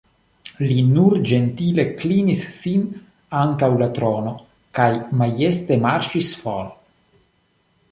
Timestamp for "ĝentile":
1.31-1.85